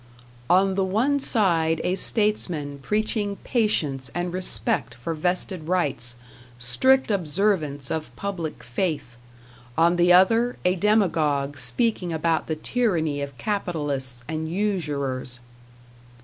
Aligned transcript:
"On 0.49 0.73
the 0.73 0.83
one 0.83 1.19
side 1.19 1.79
a 1.83 1.93
statesman 1.93 2.79
preaching 2.79 3.35
patience 3.43 4.09
and 4.15 4.33
respect 4.33 4.95
for 4.95 5.13
vested 5.13 5.67
rights, 5.67 6.15
strict 6.57 7.11
observance 7.11 7.91
of 7.91 8.09
public 8.15 8.63
faith; 8.63 9.15
on 9.77 9.97
the 9.97 10.11
other 10.11 10.57
a 10.65 10.75
demagog 10.75 11.59
speaking 11.59 12.11
about 12.11 12.47
the 12.47 12.55
tyranny 12.55 13.21
of 13.21 13.37
capitalists 13.37 14.23
and 14.27 14.51
usurers." 14.51 15.39